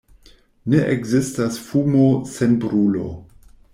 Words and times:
Ne 0.73 0.79
ekzistas 0.93 1.59
fumo 1.67 2.07
sen 2.33 2.57
brulo. 2.65 3.07